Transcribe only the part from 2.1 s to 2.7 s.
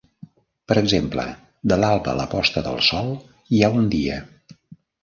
a la posta